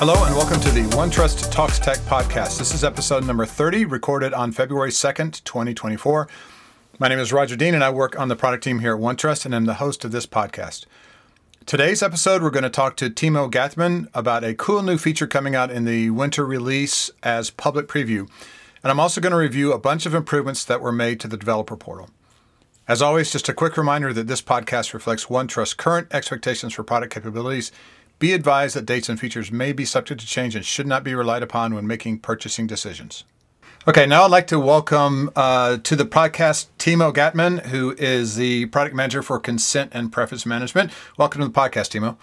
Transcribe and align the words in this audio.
Hello 0.00 0.14
and 0.24 0.34
welcome 0.34 0.58
to 0.62 0.70
the 0.70 0.84
OneTrust 0.96 1.52
Talks 1.52 1.78
Tech 1.78 1.98
podcast. 1.98 2.58
This 2.58 2.72
is 2.72 2.84
episode 2.84 3.26
number 3.26 3.44
30, 3.44 3.84
recorded 3.84 4.32
on 4.32 4.50
February 4.50 4.88
2nd, 4.88 5.44
2024. 5.44 6.26
My 6.98 7.08
name 7.08 7.18
is 7.18 7.34
Roger 7.34 7.54
Dean 7.54 7.74
and 7.74 7.84
I 7.84 7.90
work 7.90 8.18
on 8.18 8.28
the 8.28 8.34
product 8.34 8.64
team 8.64 8.78
here 8.78 8.94
at 8.94 9.00
OneTrust 9.02 9.44
and 9.44 9.54
I'm 9.54 9.66
the 9.66 9.74
host 9.74 10.02
of 10.06 10.10
this 10.10 10.24
podcast. 10.24 10.86
Today's 11.66 12.02
episode, 12.02 12.42
we're 12.42 12.48
going 12.48 12.62
to 12.62 12.70
talk 12.70 12.96
to 12.96 13.10
Timo 13.10 13.50
Gathman 13.50 14.08
about 14.14 14.42
a 14.42 14.54
cool 14.54 14.80
new 14.80 14.96
feature 14.96 15.26
coming 15.26 15.54
out 15.54 15.70
in 15.70 15.84
the 15.84 16.08
winter 16.08 16.46
release 16.46 17.10
as 17.22 17.50
public 17.50 17.86
preview. 17.86 18.26
And 18.82 18.90
I'm 18.90 19.00
also 19.00 19.20
going 19.20 19.32
to 19.32 19.36
review 19.36 19.74
a 19.74 19.78
bunch 19.78 20.06
of 20.06 20.14
improvements 20.14 20.64
that 20.64 20.80
were 20.80 20.92
made 20.92 21.20
to 21.20 21.28
the 21.28 21.36
developer 21.36 21.76
portal. 21.76 22.08
As 22.88 23.02
always, 23.02 23.30
just 23.30 23.50
a 23.50 23.52
quick 23.52 23.76
reminder 23.76 24.14
that 24.14 24.28
this 24.28 24.40
podcast 24.40 24.94
reflects 24.94 25.26
OneTrust's 25.26 25.74
current 25.74 26.08
expectations 26.10 26.72
for 26.72 26.84
product 26.84 27.12
capabilities 27.12 27.70
be 28.20 28.34
advised 28.34 28.76
that 28.76 28.86
dates 28.86 29.08
and 29.08 29.18
features 29.18 29.50
may 29.50 29.72
be 29.72 29.84
subject 29.84 30.20
to 30.20 30.26
change 30.26 30.54
and 30.54 30.64
should 30.64 30.86
not 30.86 31.02
be 31.02 31.14
relied 31.14 31.42
upon 31.42 31.74
when 31.74 31.86
making 31.86 32.20
purchasing 32.20 32.66
decisions. 32.68 33.24
Okay, 33.88 34.04
now 34.04 34.24
I'd 34.24 34.30
like 34.30 34.46
to 34.48 34.60
welcome 34.60 35.30
uh, 35.34 35.78
to 35.78 35.96
the 35.96 36.04
podcast 36.04 36.66
Timo 36.78 37.14
Gathman, 37.14 37.66
who 37.68 37.96
is 37.96 38.36
the 38.36 38.66
product 38.66 38.94
manager 38.94 39.22
for 39.22 39.40
consent 39.40 39.90
and 39.94 40.12
preference 40.12 40.44
management. 40.44 40.92
Welcome 41.16 41.40
to 41.40 41.48
the 41.48 41.52
podcast, 41.52 41.98
Timo. 41.98 42.18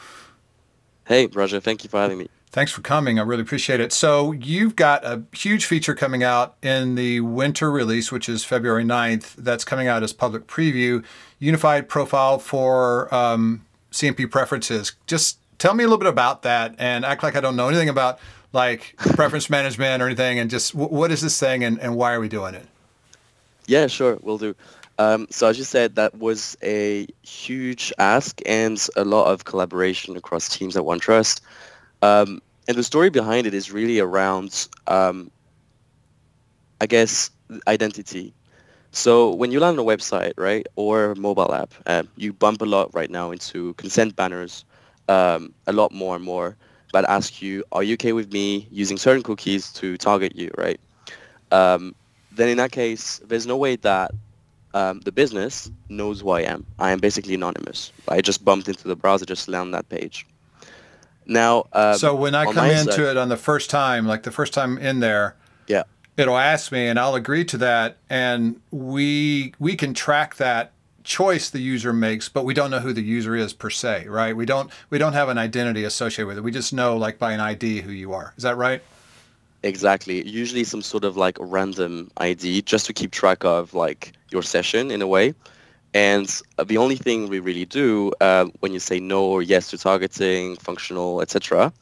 Hey, 1.07 1.25
Roger. 1.25 1.59
Thank 1.59 1.83
you 1.83 1.89
for 1.89 1.99
having 1.99 2.20
me. 2.20 2.29
Thanks 2.51 2.71
for 2.71 2.81
coming. 2.81 3.17
I 3.17 3.23
really 3.23 3.41
appreciate 3.41 3.79
it. 3.79 3.91
So, 3.91 4.34
you've 4.34 4.75
got 4.75 5.03
a 5.03 5.23
huge 5.35 5.65
feature 5.65 5.95
coming 5.95 6.23
out 6.23 6.57
in 6.61 6.93
the 6.93 7.21
winter 7.21 7.71
release, 7.71 8.11
which 8.11 8.29
is 8.29 8.45
February 8.45 8.84
9th. 8.84 9.34
That's 9.35 9.65
coming 9.65 9.87
out 9.87 10.03
as 10.03 10.13
public 10.13 10.45
preview. 10.45 11.03
Unified 11.39 11.89
profile 11.89 12.37
for 12.37 13.13
um, 13.13 13.65
CMP 13.91 14.29
preferences. 14.29 14.93
Just 15.07 15.39
tell 15.58 15.74
me 15.74 15.84
a 15.84 15.88
little 15.88 15.98
bit 15.98 16.08
about 16.08 16.44
that 16.44 16.76
and 16.77 17.05
act 17.05 17.24
like 17.24 17.36
I 17.36 17.40
don't 17.40 17.55
know 17.55 17.68
anything 17.68 17.90
about 17.90 18.20
like 18.54 18.96
preference 18.98 19.50
management 19.50 20.02
or 20.02 20.05
anything 20.05 20.40
and 20.40 20.50
just 20.50 20.74
w- 20.74 20.94
what 20.94 21.12
is 21.12 21.22
this 21.22 21.40
thing 21.40 21.63
and, 21.63 21.80
and 21.80 21.96
why 21.96 22.13
are 22.13 22.20
we 22.20 22.30
doing 22.30 22.55
it? 22.55 22.66
Yeah, 23.66 23.88
sure, 23.88 24.18
we'll 24.22 24.38
do. 24.38 24.55
Um, 25.00 25.28
so 25.30 25.48
as 25.48 25.58
you 25.58 25.63
said, 25.63 25.96
that 25.96 26.16
was 26.18 26.58
a 26.63 27.08
huge 27.22 27.94
ask 28.00 28.41
and 28.46 28.84
a 28.96 29.04
lot 29.04 29.26
of 29.32 29.44
collaboration 29.44 30.16
across 30.18 30.50
teams 30.50 30.76
at 30.76 30.84
OneTrust. 30.84 31.41
Um, 32.02 32.41
and 32.68 32.78
the 32.78 32.84
story 32.84 33.10
behind 33.10 33.46
it 33.46 33.54
is 33.54 33.72
really 33.72 34.00
around, 34.00 34.68
um, 34.88 35.30
I 36.82 36.88
guess, 36.88 37.30
identity. 37.68 38.34
So 38.91 39.34
when 39.34 39.52
you 39.52 39.60
land 39.60 39.78
on 39.78 39.85
a 39.85 39.88
website, 39.88 40.34
right, 40.38 40.66
or 40.76 41.12
a 41.12 41.16
mobile 41.16 41.54
app, 41.54 41.74
uh, 41.85 42.04
you 42.16 42.34
bump 42.34 42.62
a 42.62 42.66
lot 42.66 42.94
right 42.96 43.12
now 43.12 43.32
into 43.32 43.74
consent 43.76 44.16
banners 44.16 44.66
um, 45.10 45.54
a 45.66 45.74
lot 45.74 45.91
more 45.91 46.16
and 46.16 46.24
more 46.24 46.58
but 46.91 47.08
ask 47.10 47.41
you, 47.41 47.63
are 47.72 47.84
you 47.84 47.94
okay 47.94 48.13
with 48.13 48.32
me 48.32 48.68
using 48.72 48.98
certain 48.98 49.24
cookies 49.24 49.72
to 49.74 49.98
target 49.98 50.36
you, 50.36 50.52
right? 50.58 50.80
Um, 51.52 51.96
then 52.32 52.50
in 52.50 52.58
that 52.58 52.72
case, 52.72 53.20
there's 53.26 53.46
no 53.46 53.58
way 53.58 53.76
that 53.78 54.12
um, 54.74 55.02
the 55.02 55.12
business 55.12 55.72
knows 55.90 56.22
who 56.22 56.30
I 56.32 56.41
am. 56.41 56.66
I 56.80 56.91
am 56.91 57.00
basically 57.00 57.34
anonymous. 57.34 57.91
I 58.08 58.22
just 58.22 58.44
bumped 58.46 58.68
into 58.68 58.88
the 58.88 58.96
browser, 58.96 59.26
just 59.26 59.48
landed 59.48 59.74
that 59.74 59.90
page. 59.90 60.26
Now, 61.26 61.66
um, 61.74 61.98
so 61.98 62.16
when 62.16 62.35
I 62.35 62.46
come 62.46 62.70
into 62.70 62.94
side, 62.94 63.00
it 63.00 63.18
on 63.18 63.30
the 63.30 63.38
first 63.38 63.70
time, 63.70 64.08
like 64.08 64.24
the 64.24 64.31
first 64.31 64.53
time 64.53 64.78
in 64.78 65.00
there, 65.02 65.35
yeah, 65.68 65.84
it'll 66.16 66.38
ask 66.38 66.72
me, 66.72 66.88
and 66.88 66.97
I'll 66.97 67.16
agree 67.16 67.44
to 67.46 67.58
that, 67.58 67.97
and 68.09 68.62
we 68.72 69.53
we 69.59 69.75
can 69.75 69.94
track 69.94 70.38
that 70.38 70.72
choice 71.08 71.50
the 71.50 71.59
user 71.59 71.94
makes, 71.94 72.28
but 72.28 72.44
we 72.44 72.53
don't 72.53 72.69
know 72.69 72.80
who 72.80 72.94
the 72.94 73.02
user 73.02 73.36
is 73.36 73.53
per 73.53 73.69
se, 73.69 74.08
right? 74.08 74.36
We 74.36 74.46
don't 74.46 74.69
we 74.90 74.97
don't 74.97 75.13
have 75.13 75.30
an 75.30 75.38
identity 75.38 75.86
associated 75.86 76.28
with 76.28 76.38
it. 76.38 76.41
We 76.41 76.52
just 76.52 76.74
know 76.74 76.97
like 76.97 77.18
by 77.18 77.31
an 77.31 77.40
ID 77.40 77.81
who 77.81 77.91
you 77.91 78.13
are. 78.13 78.34
Is 78.38 78.44
that 78.44 78.57
right? 78.57 78.81
Exactly. 79.63 80.28
Usually 80.28 80.63
some 80.63 80.81
sort 80.81 81.03
of 81.03 81.17
like 81.17 81.38
random 81.40 82.12
ID 82.17 82.62
just 82.62 82.85
to 82.88 82.94
keep 82.94 83.12
track 83.12 83.44
of 83.44 83.73
like 83.73 84.13
your 84.29 84.44
session 84.44 84.91
in 84.91 85.01
a 85.01 85.07
way. 85.07 85.34
And 85.94 86.29
uh, 86.59 86.66
the 86.66 86.78
only 86.78 86.97
thing 86.97 87.29
we 87.29 87.40
really 87.40 87.66
do 87.66 88.12
uh, 88.22 88.46
when 88.59 88.73
you 88.73 88.79
say 88.79 89.00
no 89.00 89.23
or 89.23 89.41
yes 89.41 89.69
to 89.72 89.78
targeting, 89.78 90.57
functional, 90.57 91.22
etc., 91.22 91.73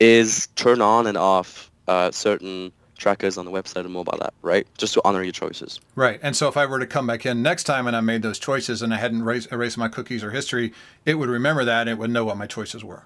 is 0.00 0.46
turn 0.54 0.80
on 0.80 1.06
and 1.06 1.18
off 1.18 1.70
uh, 1.88 2.10
certain 2.12 2.72
trackers 3.02 3.36
on 3.36 3.44
the 3.44 3.50
website 3.50 3.80
and 3.84 3.90
mobile 3.90 4.22
app, 4.22 4.34
right? 4.42 4.66
Just 4.78 4.94
to 4.94 5.02
honor 5.04 5.22
your 5.22 5.32
choices. 5.32 5.80
Right. 5.94 6.20
And 6.22 6.34
so 6.36 6.48
if 6.48 6.56
I 6.56 6.64
were 6.64 6.78
to 6.78 6.86
come 6.86 7.06
back 7.06 7.26
in 7.26 7.42
next 7.42 7.64
time 7.64 7.86
and 7.86 7.96
I 7.96 8.00
made 8.00 8.22
those 8.22 8.38
choices 8.38 8.80
and 8.80 8.94
I 8.94 8.96
hadn't 8.96 9.20
erased, 9.20 9.52
erased 9.52 9.76
my 9.76 9.88
cookies 9.88 10.24
or 10.24 10.30
history, 10.30 10.72
it 11.04 11.14
would 11.14 11.28
remember 11.28 11.64
that 11.64 11.82
and 11.82 11.90
it 11.90 11.98
would 11.98 12.10
know 12.10 12.24
what 12.24 12.38
my 12.38 12.46
choices 12.46 12.84
were. 12.84 13.04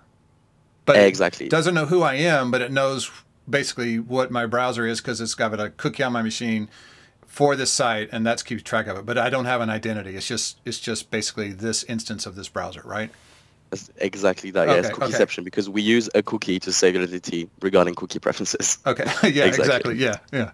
But 0.84 0.97
exactly. 0.97 1.47
it 1.47 1.51
doesn't 1.51 1.75
know 1.75 1.87
who 1.87 2.03
I 2.03 2.15
am, 2.15 2.51
but 2.51 2.61
it 2.61 2.71
knows 2.71 3.11
basically 3.49 3.99
what 3.99 4.31
my 4.31 4.47
browser 4.47 4.87
is 4.87 5.01
because 5.01 5.21
it's 5.21 5.34
got 5.34 5.59
a 5.59 5.71
cookie 5.71 6.03
on 6.03 6.13
my 6.13 6.23
machine 6.23 6.69
for 7.27 7.57
this 7.57 7.73
site 7.73 8.09
and 8.13 8.25
that's 8.25 8.43
keeps 8.43 8.63
track 8.63 8.87
of 8.87 8.97
it. 8.97 9.07
But 9.07 9.19
I 9.19 9.31
don't 9.31 9.47
have 9.47 9.61
an 9.61 9.71
identity. 9.71 10.15
It's 10.15 10.28
just 10.28 10.61
it's 10.65 10.78
just 10.78 11.11
basically 11.11 11.53
this 11.53 11.83
instance 11.84 12.27
of 12.27 12.37
this 12.37 12.49
browser, 12.49 12.83
right? 12.84 13.11
Exactly 13.99 14.50
that. 14.53 14.69
Okay, 14.69 14.82
yes, 14.82 14.91
cookieception 14.91 15.38
okay. 15.38 15.44
because 15.44 15.69
we 15.69 15.82
use 15.82 16.09
a 16.15 16.22
cookie 16.22 16.59
to 16.60 16.72
save 16.72 16.94
identity 16.97 17.49
regarding 17.60 17.94
cookie 17.94 18.19
preferences. 18.19 18.78
Okay. 18.87 19.04
yeah. 19.31 19.44
Exactly. 19.44 19.94
exactly. 19.94 19.94
Yeah. 19.97 20.19
Yeah. 20.32 20.53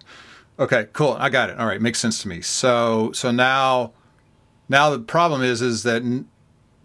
Okay. 0.59 0.87
Cool. 0.93 1.15
I 1.19 1.29
got 1.29 1.49
it. 1.49 1.59
All 1.59 1.67
right. 1.67 1.81
Makes 1.81 1.99
sense 1.99 2.21
to 2.23 2.27
me. 2.27 2.41
So 2.41 3.11
so 3.13 3.31
now 3.31 3.93
now 4.69 4.89
the 4.89 4.99
problem 4.99 5.41
is 5.41 5.61
is 5.61 5.83
that 5.83 6.01
n- 6.01 6.27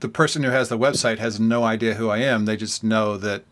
the 0.01 0.09
person 0.09 0.43
who 0.43 0.51
has 0.51 0.69
the 0.69 0.79
website 0.79 1.19
has 1.19 1.41
no 1.41 1.65
idea 1.65 1.95
who 1.95 2.11
I 2.11 2.19
am. 2.19 2.45
They 2.45 2.57
just 2.57 2.85
know 2.85 3.17
that 3.17 3.45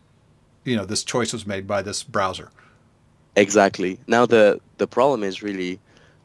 you 0.63 0.75
know 0.75 0.85
this 0.85 1.03
choice 1.03 1.33
was 1.33 1.47
made 1.47 1.65
by 1.65 1.81
this 1.81 2.03
browser. 2.03 2.51
Exactly. 3.35 3.99
Now 4.07 4.25
the 4.25 4.59
the 4.77 4.87
problem 4.87 5.23
is 5.23 5.41
really 5.41 5.79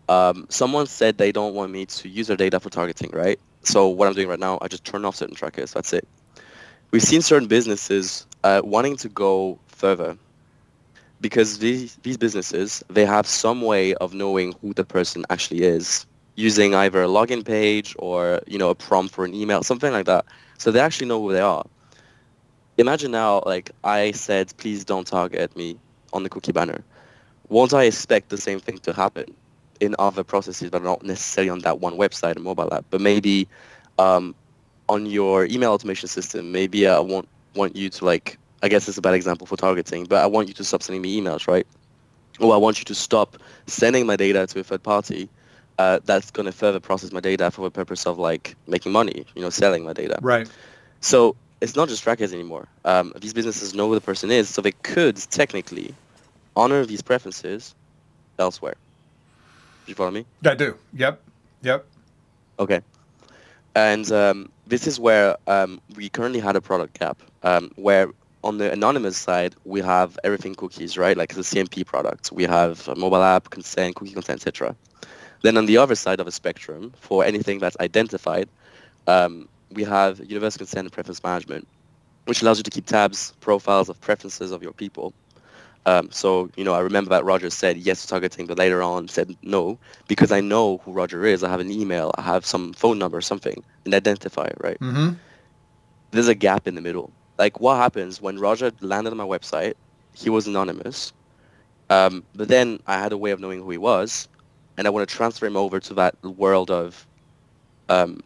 um, 0.08 0.46
someone 0.50 0.86
said 0.86 1.16
they 1.16 1.32
don't 1.32 1.54
want 1.54 1.72
me 1.72 1.86
to 1.86 2.08
use 2.08 2.26
their 2.26 2.36
data 2.36 2.60
for 2.60 2.68
targeting, 2.68 3.10
right? 3.12 3.40
So 3.62 3.88
what 3.88 4.08
I'm 4.08 4.14
doing 4.14 4.28
right 4.28 4.40
now, 4.40 4.58
I 4.60 4.68
just 4.68 4.84
turn 4.84 5.04
off 5.04 5.16
certain 5.16 5.36
trackers. 5.36 5.72
That's 5.72 5.92
it 5.92 6.06
we've 6.92 7.02
seen 7.02 7.22
certain 7.22 7.48
businesses 7.48 8.26
uh, 8.44 8.60
wanting 8.64 8.96
to 8.98 9.08
go 9.08 9.58
further 9.66 10.16
because 11.20 11.58
these, 11.58 11.96
these 12.02 12.16
businesses, 12.18 12.84
they 12.90 13.06
have 13.06 13.26
some 13.26 13.62
way 13.62 13.94
of 13.94 14.14
knowing 14.14 14.54
who 14.60 14.74
the 14.74 14.84
person 14.84 15.24
actually 15.30 15.62
is 15.62 16.06
using 16.36 16.74
either 16.74 17.02
a 17.02 17.06
login 17.06 17.44
page 17.44 17.94
or, 17.98 18.40
you 18.46 18.58
know, 18.58 18.70
a 18.70 18.74
prompt 18.74 19.14
for 19.14 19.24
an 19.24 19.34
email, 19.34 19.62
something 19.62 19.92
like 19.92 20.06
that. 20.06 20.24
So 20.58 20.70
they 20.70 20.80
actually 20.80 21.08
know 21.08 21.20
who 21.20 21.32
they 21.32 21.40
are. 21.40 21.64
Imagine 22.78 23.12
now, 23.12 23.42
like 23.46 23.70
I 23.84 24.12
said, 24.12 24.52
please 24.58 24.84
don't 24.84 25.06
target 25.06 25.56
me 25.56 25.78
on 26.12 26.22
the 26.24 26.28
cookie 26.30 26.52
banner. 26.52 26.84
Won't 27.48 27.74
I 27.74 27.84
expect 27.84 28.30
the 28.30 28.38
same 28.38 28.60
thing 28.60 28.78
to 28.78 28.92
happen 28.92 29.26
in 29.80 29.94
other 29.98 30.24
processes 30.24 30.70
that 30.70 30.80
are 30.80 30.84
not 30.84 31.02
necessarily 31.04 31.50
on 31.50 31.60
that 31.60 31.80
one 31.80 31.94
website 31.94 32.36
and 32.36 32.44
mobile 32.44 32.72
app, 32.72 32.86
but 32.90 33.00
maybe 33.00 33.48
um, 33.98 34.34
on 34.88 35.06
your 35.06 35.46
email 35.46 35.72
automation 35.72 36.08
system, 36.08 36.52
maybe 36.52 36.86
I 36.86 36.98
want 36.98 37.28
want 37.54 37.76
you 37.76 37.90
to 37.90 38.04
like 38.04 38.38
I 38.62 38.68
guess 38.68 38.88
it's 38.88 38.98
a 38.98 39.02
bad 39.02 39.14
example 39.14 39.46
for 39.46 39.56
targeting, 39.56 40.04
but 40.04 40.22
I 40.22 40.26
want 40.26 40.48
you 40.48 40.54
to 40.54 40.64
stop 40.64 40.82
sending 40.82 41.02
me 41.02 41.20
emails, 41.20 41.48
right? 41.48 41.66
Or 42.38 42.54
I 42.54 42.56
want 42.56 42.78
you 42.78 42.84
to 42.86 42.94
stop 42.94 43.36
sending 43.66 44.06
my 44.06 44.16
data 44.16 44.46
to 44.46 44.60
a 44.60 44.62
third 44.62 44.82
party 44.82 45.28
uh, 45.78 45.98
that's 46.04 46.30
going 46.30 46.46
to 46.46 46.52
further 46.52 46.80
process 46.80 47.12
my 47.12 47.20
data 47.20 47.50
for 47.50 47.62
the 47.62 47.70
purpose 47.70 48.06
of 48.06 48.18
like 48.18 48.54
making 48.66 48.92
money, 48.92 49.26
you 49.34 49.42
know, 49.42 49.50
selling 49.50 49.84
my 49.84 49.92
data. 49.92 50.18
Right. 50.22 50.48
So 51.00 51.34
it's 51.60 51.74
not 51.74 51.88
just 51.88 52.02
trackers 52.02 52.32
anymore. 52.32 52.68
Um, 52.84 53.12
these 53.20 53.32
businesses 53.32 53.74
know 53.74 53.88
who 53.88 53.94
the 53.94 54.00
person 54.00 54.30
is, 54.30 54.48
so 54.48 54.62
they 54.62 54.72
could 54.72 55.16
technically 55.16 55.94
honor 56.56 56.86
these 56.86 57.02
preferences 57.02 57.74
elsewhere. 58.38 58.76
Do 59.86 59.90
you 59.90 59.94
follow 59.94 60.10
me? 60.10 60.24
I 60.44 60.54
do. 60.54 60.76
Yep. 60.94 61.22
Yep. 61.62 61.86
Okay. 62.58 62.80
And 63.74 64.10
um, 64.12 64.50
this 64.66 64.86
is 64.86 65.00
where 65.00 65.36
um, 65.46 65.80
we 65.96 66.08
currently 66.08 66.40
had 66.40 66.56
a 66.56 66.60
product 66.60 66.98
gap, 66.98 67.22
um, 67.42 67.70
where 67.76 68.08
on 68.44 68.58
the 68.58 68.70
anonymous 68.70 69.16
side, 69.16 69.54
we 69.64 69.80
have 69.80 70.18
everything 70.24 70.54
cookies, 70.54 70.98
right? 70.98 71.16
Like 71.16 71.34
the 71.34 71.42
CMP 71.42 71.86
product. 71.86 72.32
We 72.32 72.44
have 72.44 72.86
mobile 72.96 73.22
app, 73.22 73.50
consent, 73.50 73.94
cookie 73.94 74.12
consent, 74.12 74.38
etc. 74.38 74.74
Then 75.42 75.56
on 75.56 75.66
the 75.66 75.76
other 75.78 75.94
side 75.94 76.20
of 76.20 76.26
the 76.26 76.32
spectrum, 76.32 76.92
for 77.00 77.24
anything 77.24 77.58
that's 77.58 77.76
identified, 77.80 78.48
um, 79.06 79.48
we 79.70 79.84
have 79.84 80.18
universal 80.20 80.58
consent 80.58 80.86
and 80.86 80.92
preference 80.92 81.22
management, 81.22 81.66
which 82.26 82.42
allows 82.42 82.58
you 82.58 82.64
to 82.64 82.70
keep 82.70 82.86
tabs, 82.86 83.32
profiles 83.40 83.88
of 83.88 84.00
preferences 84.00 84.50
of 84.50 84.62
your 84.62 84.72
people. 84.72 85.12
Um, 85.84 86.10
so, 86.12 86.48
you 86.56 86.64
know, 86.64 86.74
I 86.74 86.80
remember 86.80 87.10
that 87.10 87.24
Roger 87.24 87.50
said 87.50 87.76
yes 87.76 88.02
to 88.02 88.08
targeting, 88.08 88.46
but 88.46 88.58
later 88.58 88.82
on 88.82 89.08
said 89.08 89.36
no 89.42 89.78
because 90.06 90.30
I 90.30 90.40
know 90.40 90.78
who 90.78 90.92
Roger 90.92 91.24
is. 91.24 91.42
I 91.42 91.48
have 91.48 91.60
an 91.60 91.72
email, 91.72 92.12
I 92.16 92.22
have 92.22 92.46
some 92.46 92.72
phone 92.72 92.98
number, 92.98 93.18
or 93.18 93.22
something, 93.22 93.62
an 93.84 93.92
identifier, 93.92 94.54
right? 94.62 94.78
Mm-hmm. 94.80 95.14
There's 96.12 96.28
a 96.28 96.34
gap 96.34 96.68
in 96.68 96.76
the 96.76 96.80
middle. 96.80 97.10
Like, 97.38 97.60
what 97.60 97.76
happens 97.76 98.20
when 98.20 98.38
Roger 98.38 98.70
landed 98.80 99.10
on 99.10 99.16
my 99.16 99.24
website? 99.24 99.74
He 100.14 100.30
was 100.30 100.46
anonymous, 100.46 101.12
um, 101.90 102.22
but 102.34 102.48
then 102.48 102.78
I 102.86 102.98
had 102.98 103.12
a 103.12 103.18
way 103.18 103.32
of 103.32 103.40
knowing 103.40 103.60
who 103.60 103.70
he 103.70 103.78
was, 103.78 104.28
and 104.76 104.86
I 104.86 104.90
want 104.90 105.08
to 105.08 105.14
transfer 105.14 105.46
him 105.46 105.56
over 105.56 105.80
to 105.80 105.94
that 105.94 106.14
world 106.22 106.70
of, 106.70 107.06
um, 107.88 108.20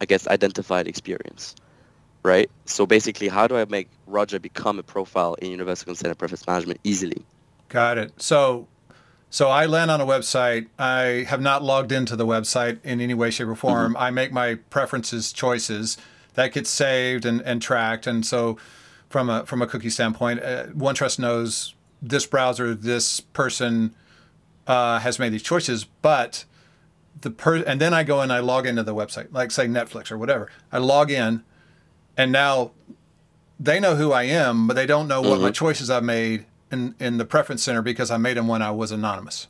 I 0.00 0.04
guess, 0.04 0.26
identified 0.26 0.86
experience. 0.86 1.54
Right? 2.24 2.50
So 2.64 2.86
basically, 2.86 3.28
how 3.28 3.46
do 3.46 3.56
I 3.56 3.64
make 3.66 3.88
Roger 4.06 4.40
become 4.40 4.78
a 4.80 4.82
profile 4.82 5.34
in 5.34 5.50
Universal 5.50 5.86
Consent 5.86 6.08
and 6.08 6.18
Preference 6.18 6.44
Management 6.46 6.80
easily? 6.82 7.24
Got 7.68 7.98
it. 7.98 8.20
So, 8.20 8.66
so 9.30 9.48
I 9.48 9.66
land 9.66 9.90
on 9.90 10.00
a 10.00 10.06
website. 10.06 10.66
I 10.78 11.26
have 11.28 11.40
not 11.40 11.62
logged 11.62 11.92
into 11.92 12.16
the 12.16 12.26
website 12.26 12.78
in 12.82 13.00
any 13.00 13.14
way, 13.14 13.30
shape, 13.30 13.46
or 13.46 13.54
form. 13.54 13.92
Mm-hmm. 13.92 14.02
I 14.02 14.10
make 14.10 14.32
my 14.32 14.56
preferences 14.70 15.32
choices 15.32 15.96
that 16.34 16.52
gets 16.52 16.70
saved 16.70 17.24
and, 17.24 17.40
and 17.42 17.62
tracked. 17.62 18.06
And 18.06 18.26
so, 18.26 18.58
from 19.08 19.30
a 19.30 19.46
from 19.46 19.62
a 19.62 19.66
cookie 19.66 19.90
standpoint, 19.90 20.42
uh, 20.42 20.66
OneTrust 20.68 21.18
knows 21.18 21.74
this 22.02 22.26
browser, 22.26 22.74
this 22.74 23.20
person 23.20 23.94
uh, 24.66 24.98
has 24.98 25.18
made 25.18 25.32
these 25.32 25.42
choices, 25.42 25.84
but 25.84 26.44
the 27.20 27.30
per 27.30 27.56
and 27.56 27.80
then 27.80 27.94
I 27.94 28.02
go 28.02 28.20
and 28.20 28.32
I 28.32 28.40
log 28.40 28.66
into 28.66 28.82
the 28.82 28.94
website, 28.94 29.28
like 29.30 29.50
say 29.50 29.66
Netflix 29.66 30.10
or 30.10 30.18
whatever. 30.18 30.50
I 30.72 30.78
log 30.78 31.10
in, 31.10 31.44
and 32.16 32.32
now 32.32 32.72
they 33.58 33.80
know 33.80 33.96
who 33.96 34.12
I 34.12 34.24
am, 34.24 34.66
but 34.66 34.74
they 34.74 34.86
don't 34.86 35.08
know 35.08 35.20
what 35.20 35.34
mm-hmm. 35.34 35.42
my 35.42 35.50
choices 35.50 35.90
I've 35.90 36.04
made 36.04 36.46
in 36.70 36.94
in 36.98 37.18
the 37.18 37.24
preference 37.24 37.62
center 37.62 37.82
because 37.82 38.10
I 38.10 38.16
made 38.16 38.36
them 38.36 38.48
when 38.48 38.62
I 38.62 38.70
was 38.70 38.92
anonymous. 38.92 39.48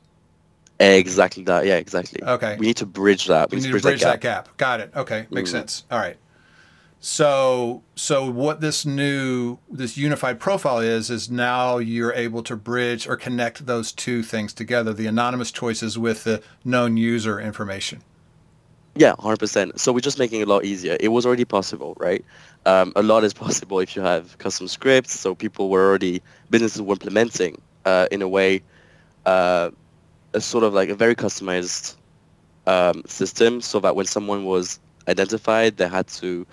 Exactly 0.81 1.45
that. 1.45 1.67
Yeah, 1.67 1.77
exactly. 1.77 2.23
Okay. 2.23 2.57
We 2.59 2.67
need 2.67 2.77
to 2.79 2.87
bridge 2.87 3.27
that. 3.27 3.51
We, 3.51 3.57
we 3.57 3.61
need 3.61 3.67
to 3.67 3.73
bridge, 3.73 3.83
bridge 3.83 4.01
that, 4.01 4.21
gap. 4.21 4.45
that, 4.47 4.57
gap. 4.57 4.57
Got 4.57 4.81
it. 4.81 4.91
Okay, 4.97 5.27
makes 5.31 5.51
mm-hmm. 5.51 5.59
sense. 5.59 5.85
All 5.91 5.99
right. 5.99 6.17
So 7.01 7.83
so 7.95 8.31
what 8.31 8.61
this 8.61 8.87
new 8.87 9.59
this 9.71 9.97
unified 9.97 10.41
profile 10.41 10.79
is 10.79 11.11
is 11.11 11.31
now 11.31 11.79
you're 11.79 12.15
able 12.15 12.43
to 12.45 12.57
bridge 12.57 13.07
or 13.07 13.17
connect 13.17 13.67
those 13.67 13.93
two 13.93 14.23
things 14.23 14.55
together, 14.55 14.93
the 14.93 15.07
anonymous 15.07 15.51
choices 15.53 15.99
with 15.99 16.25
the 16.25 16.43
known 16.65 16.97
user 16.97 17.39
information. 17.39 18.03
Yeah, 18.97 19.15
100%. 19.19 19.79
So 19.79 19.93
we're 19.93 20.01
just 20.01 20.19
making 20.19 20.41
it 20.41 20.49
a 20.49 20.51
lot 20.51 20.65
easier. 20.65 20.97
It 21.01 21.09
was 21.09 21.27
already 21.27 21.45
possible, 21.45 21.97
right? 21.99 22.25
Um, 22.65 22.93
a 22.95 23.03
lot 23.03 23.25
is 23.25 23.35
possible 23.35 23.81
if 23.81 23.97
you 23.97 24.03
have 24.03 24.39
custom 24.39 24.69
scripts. 24.69 25.19
So 25.19 25.35
people 25.35 25.69
were 25.69 25.89
already, 25.89 26.23
businesses 26.51 26.81
were 26.81 26.93
implementing 26.93 27.61
uh, 27.85 28.07
in 28.13 28.23
a 28.23 28.29
way 28.29 28.63
uh, 29.27 29.71
a 30.33 30.41
sort 30.41 30.65
of 30.65 30.75
like 30.75 30.89
a 30.89 30.95
very 30.95 31.15
customized 31.15 31.97
um, 32.67 33.03
system 33.07 33.61
so 33.61 33.81
that 33.81 33.97
when 33.97 34.07
someone 34.07 34.45
was 34.45 34.79
identified, 35.09 35.77
they 35.77 35.89
had 35.89 36.07
to 36.09 36.47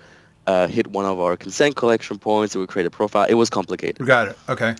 uh, 0.46 0.66
hit 0.66 0.88
one 0.88 1.04
of 1.04 1.20
our 1.20 1.36
consent 1.36 1.76
collection 1.76 2.18
points. 2.18 2.54
It 2.54 2.58
would 2.58 2.68
create 2.68 2.86
a 2.86 2.90
profile. 2.90 3.26
It 3.28 3.34
was 3.34 3.50
complicated. 3.50 4.04
Got 4.04 4.28
it. 4.28 4.38
Okay. 4.48 4.74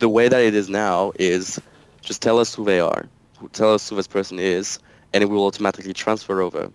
The 0.00 0.08
way 0.08 0.28
that 0.28 0.42
it 0.42 0.54
is 0.54 0.68
now 0.68 1.12
is 1.18 1.60
just 2.02 2.20
tell 2.20 2.38
us 2.38 2.54
who 2.54 2.64
they 2.64 2.80
are, 2.80 3.06
tell 3.52 3.72
us 3.72 3.88
who 3.88 3.96
this 3.96 4.08
person 4.08 4.38
is, 4.38 4.78
and 5.12 5.22
it 5.22 5.28
will 5.28 5.46
automatically 5.46 5.92
transfer 5.92 6.42
over 6.42 6.70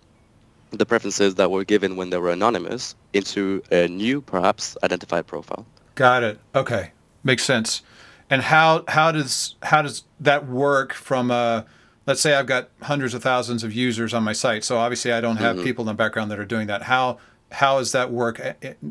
the 0.72 0.86
preferences 0.86 1.36
that 1.36 1.52
were 1.52 1.64
given 1.64 1.96
when 1.96 2.10
they 2.10 2.18
were 2.18 2.32
anonymous 2.32 2.96
into 3.14 3.62
a 3.72 3.88
new, 3.88 4.22
perhaps 4.22 4.78
identified 4.84 5.28
profile. 5.28 5.66
Got 5.96 6.24
it. 6.24 6.40
Okay, 6.56 6.92
makes 7.24 7.44
sense. 7.44 7.82
And 8.30 8.42
how 8.42 8.84
how 8.88 9.12
does 9.12 9.56
how 9.64 9.82
does 9.82 10.04
that 10.20 10.48
work 10.48 10.94
from 10.94 11.32
a 11.32 11.66
let's 12.06 12.22
say 12.22 12.34
I've 12.34 12.48
got 12.48 12.70
hundreds 12.82 13.14
of 13.14 13.22
thousands 13.22 13.64
of 13.64 13.72
users 13.72 14.16
on 14.16 14.24
my 14.24 14.34
site. 14.34 14.64
So 14.64 14.78
obviously 14.78 15.12
I 15.12 15.22
don't 15.22 15.38
have 15.38 15.58
mm-hmm. 15.58 15.66
people 15.66 15.84
in 15.84 15.88
the 15.88 15.94
background 15.94 16.32
that 16.32 16.40
are 16.40 16.46
doing 16.46 16.68
that. 16.68 16.84
How 16.84 17.20
how 17.52 17.80
does 17.80 17.92
that 17.92 18.12
work 18.12 18.40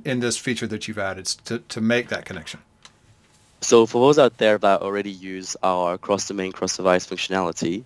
in 0.04 0.20
this 0.20 0.36
feature 0.36 0.66
that 0.66 0.88
you've 0.88 0.98
added 0.98 1.26
to, 1.44 1.58
to 1.58 1.80
make 1.80 2.08
that 2.08 2.24
connection? 2.24 2.60
So 3.60 3.86
for 3.86 4.00
those 4.06 4.18
out 4.18 4.38
there 4.38 4.58
that 4.58 4.82
already 4.82 5.10
use 5.10 5.56
our 5.64 5.98
cross-domain, 5.98 6.52
cross-device 6.52 7.06
functionality, 7.06 7.84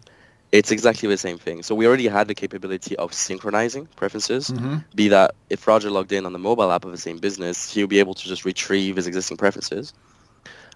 it's 0.52 0.70
exactly 0.70 1.08
the 1.08 1.16
same 1.16 1.38
thing. 1.38 1.62
So 1.62 1.74
we 1.74 1.86
already 1.86 2.06
had 2.06 2.28
the 2.28 2.34
capability 2.34 2.94
of 2.96 3.14
synchronizing 3.14 3.86
preferences, 3.96 4.50
mm-hmm. 4.50 4.76
be 4.94 5.08
that 5.08 5.34
if 5.48 5.66
Roger 5.66 5.90
logged 5.90 6.12
in 6.12 6.26
on 6.26 6.34
the 6.34 6.38
mobile 6.38 6.70
app 6.70 6.84
of 6.84 6.90
the 6.90 6.98
same 6.98 7.16
business, 7.16 7.72
he'll 7.72 7.86
be 7.86 7.98
able 7.98 8.12
to 8.14 8.28
just 8.28 8.44
retrieve 8.44 8.96
his 8.96 9.06
existing 9.06 9.38
preferences. 9.38 9.94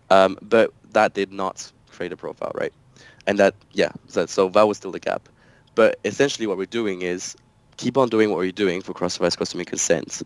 Um, 0.09 0.39
but 0.41 0.73
that 0.93 1.13
did 1.13 1.31
not 1.31 1.71
create 1.91 2.13
a 2.13 2.17
profile, 2.17 2.53
right? 2.55 2.73
And 3.27 3.39
that, 3.39 3.55
yeah, 3.73 3.93
so, 4.09 4.25
so 4.25 4.49
that 4.49 4.67
was 4.67 4.79
still 4.79 4.93
the 4.93 5.01
gap. 5.01 5.29
But 5.75 5.99
essentially 6.05 6.47
what 6.47 6.57
we're 6.57 6.65
doing 6.65 7.03
is 7.03 7.37
keep 7.77 7.99
on 7.99 8.09
doing 8.09 8.31
what 8.31 8.41
you're 8.41 8.53
doing 8.53 8.81
for 8.81 8.95
cross-device 8.95 9.37
customer 9.37 9.65
consent. 9.65 10.23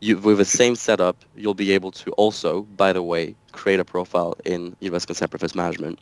You, 0.00 0.16
with 0.18 0.38
the 0.38 0.44
same 0.44 0.74
setup, 0.74 1.22
you'll 1.36 1.54
be 1.54 1.72
able 1.72 1.90
to 1.92 2.12
also, 2.12 2.62
by 2.62 2.94
the 2.94 3.02
way, 3.02 3.34
create 3.52 3.80
a 3.80 3.84
profile 3.84 4.36
in 4.44 4.74
Universal 4.80 5.08
Consent 5.08 5.30
Preference 5.30 5.54
Management. 5.54 5.98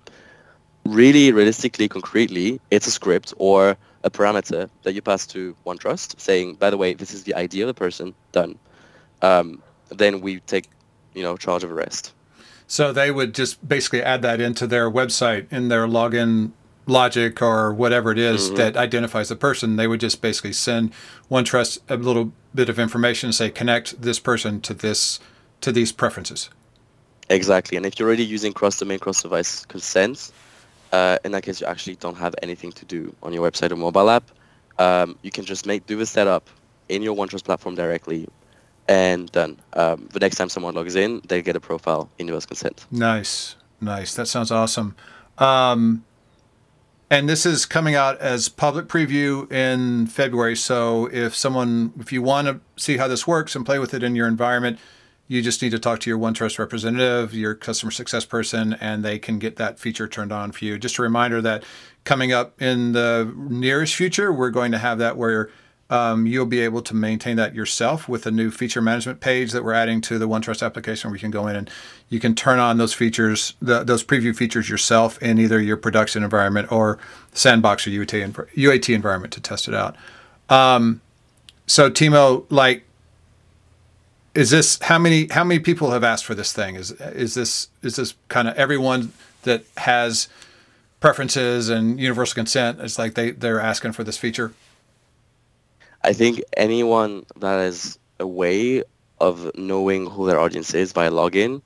Really, 0.84 1.32
realistically, 1.32 1.88
concretely, 1.88 2.60
it's 2.70 2.86
a 2.86 2.90
script 2.90 3.32
or 3.38 3.76
a 4.02 4.10
parameter 4.10 4.68
that 4.82 4.92
you 4.92 5.00
pass 5.00 5.26
to 5.28 5.56
OneTrust 5.64 6.20
saying, 6.20 6.54
by 6.54 6.70
the 6.70 6.76
way, 6.76 6.92
this 6.92 7.14
is 7.14 7.24
the 7.24 7.34
ID 7.34 7.62
of 7.62 7.68
the 7.68 7.74
person, 7.74 8.14
done. 8.32 8.58
Um, 9.22 9.62
then 9.88 10.20
we 10.20 10.40
take, 10.40 10.68
you 11.14 11.22
know, 11.22 11.36
charge 11.36 11.64
of 11.64 11.72
arrest. 11.72 12.12
So 12.66 12.92
they 12.92 13.10
would 13.10 13.34
just 13.34 13.66
basically 13.66 14.02
add 14.02 14.22
that 14.22 14.40
into 14.40 14.66
their 14.66 14.90
website 14.90 15.50
in 15.52 15.68
their 15.68 15.86
login 15.86 16.52
logic 16.86 17.40
or 17.40 17.72
whatever 17.72 18.12
it 18.12 18.18
is 18.18 18.46
mm-hmm. 18.46 18.56
that 18.56 18.76
identifies 18.76 19.28
the 19.28 19.36
person, 19.36 19.76
they 19.76 19.86
would 19.86 20.00
just 20.00 20.20
basically 20.20 20.52
send 20.52 20.92
OneTrust 21.30 21.78
a 21.88 21.96
little 21.96 22.32
bit 22.54 22.68
of 22.68 22.78
information 22.78 23.28
and 23.28 23.34
say 23.34 23.50
connect 23.50 24.00
this 24.00 24.18
person 24.18 24.60
to 24.62 24.74
this 24.74 25.20
to 25.60 25.72
these 25.72 25.92
preferences. 25.92 26.50
Exactly, 27.30 27.78
and 27.78 27.86
if 27.86 27.98
you're 27.98 28.06
already 28.06 28.24
using 28.24 28.52
cross-domain, 28.52 28.98
cross-device 28.98 29.64
consent, 29.64 30.30
uh, 30.94 31.18
in 31.24 31.32
that 31.32 31.42
case, 31.42 31.60
you 31.60 31.66
actually 31.66 31.96
don't 31.96 32.16
have 32.16 32.34
anything 32.40 32.70
to 32.70 32.84
do 32.84 33.12
on 33.24 33.32
your 33.32 33.48
website 33.48 33.72
or 33.72 33.76
mobile 33.76 34.08
app. 34.08 34.30
Um, 34.78 35.18
you 35.22 35.32
can 35.32 35.44
just 35.44 35.66
make 35.66 35.86
do 35.86 35.96
the 35.96 36.06
setup 36.06 36.48
in 36.88 37.02
your 37.02 37.16
OneTrust 37.16 37.44
platform 37.44 37.74
directly, 37.74 38.28
and 38.86 39.28
then 39.30 39.58
um, 39.72 40.08
the 40.12 40.20
next 40.20 40.36
time 40.36 40.48
someone 40.48 40.74
logs 40.74 40.94
in, 40.94 41.20
they 41.26 41.42
get 41.42 41.56
a 41.56 41.60
profile 41.60 42.08
in 42.18 42.28
US 42.28 42.46
consent. 42.46 42.86
Nice, 42.92 43.56
nice. 43.80 44.14
That 44.14 44.26
sounds 44.26 44.52
awesome. 44.52 44.94
Um, 45.38 46.04
and 47.10 47.28
this 47.28 47.44
is 47.44 47.66
coming 47.66 47.96
out 47.96 48.18
as 48.20 48.48
public 48.48 48.86
preview 48.86 49.50
in 49.50 50.06
February. 50.06 50.56
So 50.56 51.08
if 51.12 51.34
someone, 51.34 51.92
if 51.98 52.12
you 52.12 52.22
want 52.22 52.46
to 52.46 52.60
see 52.76 52.98
how 52.98 53.08
this 53.08 53.26
works 53.26 53.56
and 53.56 53.66
play 53.66 53.80
with 53.80 53.94
it 53.94 54.02
in 54.04 54.14
your 54.14 54.28
environment, 54.28 54.78
you 55.26 55.40
just 55.40 55.62
need 55.62 55.70
to 55.70 55.78
talk 55.78 56.00
to 56.00 56.10
your 56.10 56.18
OneTrust 56.18 56.58
representative, 56.58 57.34
your 57.34 57.54
customer 57.54 57.90
success 57.90 58.24
person, 58.24 58.74
and 58.74 59.04
they 59.04 59.18
can 59.18 59.38
get 59.38 59.56
that 59.56 59.78
feature 59.78 60.06
turned 60.06 60.32
on 60.32 60.52
for 60.52 60.64
you. 60.64 60.78
Just 60.78 60.98
a 60.98 61.02
reminder 61.02 61.40
that 61.40 61.64
coming 62.04 62.32
up 62.32 62.60
in 62.60 62.92
the 62.92 63.32
nearest 63.36 63.94
future, 63.94 64.32
we're 64.32 64.50
going 64.50 64.72
to 64.72 64.78
have 64.78 64.98
that 64.98 65.16
where 65.16 65.50
um, 65.90 66.26
you'll 66.26 66.46
be 66.46 66.60
able 66.60 66.82
to 66.82 66.94
maintain 66.94 67.36
that 67.36 67.54
yourself 67.54 68.08
with 68.08 68.26
a 68.26 68.30
new 68.30 68.50
feature 68.50 68.82
management 68.82 69.20
page 69.20 69.52
that 69.52 69.64
we're 69.64 69.74
adding 69.74 70.00
to 70.02 70.18
the 70.18 70.28
OneTrust 70.28 70.64
application 70.64 71.10
where 71.10 71.16
you 71.16 71.20
can 71.20 71.30
go 71.30 71.46
in 71.46 71.56
and 71.56 71.70
you 72.08 72.20
can 72.20 72.34
turn 72.34 72.58
on 72.58 72.78
those 72.78 72.94
features, 72.94 73.54
the, 73.60 73.84
those 73.84 74.02
preview 74.02 74.34
features 74.34 74.68
yourself 74.68 75.20
in 75.22 75.38
either 75.38 75.60
your 75.60 75.76
production 75.76 76.22
environment 76.22 76.70
or 76.72 76.98
sandbox 77.32 77.86
or 77.86 77.90
UAT, 77.90 78.34
UAT 78.56 78.94
environment 78.94 79.32
to 79.34 79.40
test 79.40 79.68
it 79.68 79.74
out. 79.74 79.96
Um, 80.48 81.00
so 81.66 81.90
Timo, 81.90 82.44
like, 82.50 82.84
is 84.34 84.50
this 84.50 84.78
how 84.82 84.98
many 84.98 85.28
how 85.28 85.44
many 85.44 85.60
people 85.60 85.90
have 85.92 86.04
asked 86.04 86.24
for 86.24 86.34
this 86.34 86.52
thing? 86.52 86.74
Is 86.74 86.90
is 86.90 87.34
this 87.34 87.68
is 87.82 87.96
this 87.96 88.14
kind 88.28 88.48
of 88.48 88.56
everyone 88.56 89.12
that 89.42 89.64
has 89.76 90.28
preferences 91.00 91.68
and 91.68 92.00
universal 92.00 92.34
consent? 92.34 92.80
It's 92.80 92.98
like 92.98 93.14
they 93.14 93.30
they're 93.30 93.60
asking 93.60 93.92
for 93.92 94.04
this 94.04 94.18
feature. 94.18 94.52
I 96.02 96.12
think 96.12 96.42
anyone 96.56 97.24
that 97.36 97.58
has 97.58 97.98
a 98.20 98.26
way 98.26 98.82
of 99.20 99.50
knowing 99.56 100.06
who 100.10 100.26
their 100.26 100.38
audience 100.40 100.74
is 100.74 100.92
via 100.92 101.10
login 101.10 101.62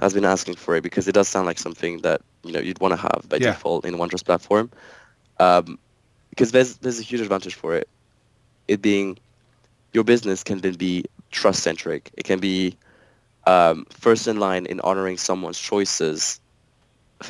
has 0.00 0.14
been 0.14 0.24
asking 0.24 0.56
for 0.56 0.76
it 0.76 0.82
because 0.82 1.08
it 1.08 1.12
does 1.12 1.28
sound 1.28 1.46
like 1.46 1.58
something 1.58 1.98
that 1.98 2.20
you 2.44 2.52
know 2.52 2.60
you'd 2.60 2.80
want 2.80 2.92
to 2.92 2.96
have 2.96 3.24
by 3.28 3.36
yeah. 3.36 3.52
default 3.52 3.84
in 3.84 3.94
OneTrust 3.94 4.24
platform. 4.24 4.70
Um, 5.38 5.78
because 6.30 6.52
there's 6.52 6.76
there's 6.78 7.00
a 7.00 7.02
huge 7.02 7.22
advantage 7.22 7.54
for 7.54 7.74
it. 7.74 7.88
It 8.68 8.82
being 8.82 9.18
your 9.92 10.04
business 10.04 10.44
can 10.44 10.60
then 10.60 10.74
be 10.74 11.04
trust 11.30 11.62
centric. 11.62 12.10
It 12.16 12.24
can 12.24 12.38
be 12.38 12.76
um, 13.46 13.86
first 13.90 14.26
in 14.28 14.38
line 14.38 14.66
in 14.66 14.80
honoring 14.80 15.16
someone's 15.16 15.58
choices 15.58 16.40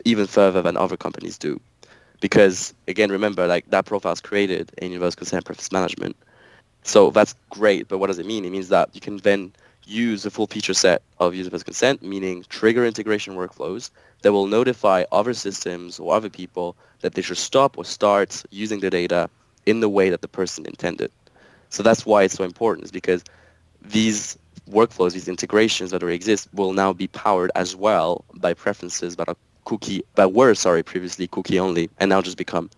even 0.04 0.26
further 0.26 0.62
than 0.62 0.76
other 0.76 0.96
companies 0.96 1.38
do. 1.38 1.60
Because 2.20 2.74
again, 2.86 3.10
remember, 3.10 3.46
like 3.46 3.68
that 3.70 3.86
profile 3.86 4.12
is 4.12 4.20
created 4.20 4.72
in 4.78 4.92
Universal 4.92 5.18
Consent 5.18 5.44
Preference 5.44 5.72
Management. 5.72 6.16
So 6.82 7.10
that's 7.10 7.34
great, 7.50 7.88
but 7.88 7.98
what 7.98 8.06
does 8.06 8.18
it 8.18 8.26
mean? 8.26 8.44
It 8.44 8.50
means 8.50 8.68
that 8.68 8.90
you 8.94 9.00
can 9.00 9.18
then 9.18 9.52
use 9.86 10.24
a 10.24 10.30
full 10.30 10.46
feature 10.46 10.74
set 10.74 11.02
of 11.18 11.34
user-based 11.34 11.64
consent, 11.64 12.02
meaning 12.02 12.44
trigger 12.48 12.84
integration 12.84 13.34
workflows 13.34 13.90
that 14.22 14.32
will 14.32 14.46
notify 14.46 15.04
other 15.10 15.34
systems 15.34 15.98
or 15.98 16.14
other 16.14 16.28
people 16.28 16.76
that 17.00 17.14
they 17.14 17.22
should 17.22 17.38
stop 17.38 17.76
or 17.76 17.84
start 17.84 18.42
using 18.50 18.80
the 18.80 18.90
data 18.90 19.28
in 19.66 19.80
the 19.80 19.88
way 19.88 20.10
that 20.10 20.20
the 20.20 20.28
person 20.28 20.64
intended. 20.66 21.10
So 21.70 21.82
that's 21.82 22.06
why 22.06 22.22
it's 22.22 22.34
so 22.34 22.44
important, 22.44 22.84
is 22.84 22.92
because 22.92 23.24
these 23.82 24.38
workflows, 24.70 25.12
these 25.12 25.28
integrations 25.28 25.90
that 25.90 26.02
already 26.02 26.16
exist, 26.16 26.48
will 26.52 26.72
now 26.72 26.92
be 26.92 27.08
powered 27.08 27.50
as 27.54 27.74
well 27.74 28.24
by 28.34 28.54
preferences 28.54 29.16
that 29.16 29.28
are 29.28 29.36
cookie, 29.64 30.02
that 30.14 30.32
were 30.32 30.54
sorry 30.54 30.82
previously 30.82 31.26
cookie 31.26 31.58
only, 31.58 31.90
and 31.98 32.08
now 32.08 32.22
just 32.22 32.36
become 32.36 32.70